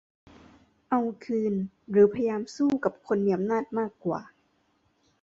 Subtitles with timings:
[0.89, 1.53] เอาคืน
[1.89, 4.21] หรือพยายามสู้กับคนมีอำนาจมากกว่า